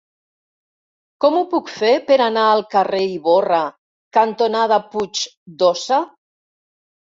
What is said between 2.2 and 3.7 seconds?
anar al carrer Ivorra